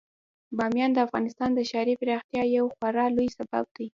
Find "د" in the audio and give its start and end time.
0.93-0.97, 1.53-1.59